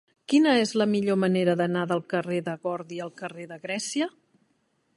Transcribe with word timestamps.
Quina 0.31 0.53
és 0.59 0.71
la 0.81 0.87
millor 0.93 1.19
manera 1.23 1.53
d'anar 1.59 1.83
del 1.91 2.01
carrer 2.13 2.39
de 2.47 2.55
Gordi 2.65 2.99
al 3.05 3.13
carrer 3.21 3.47
de 3.53 3.59
Grècia? 3.67 4.09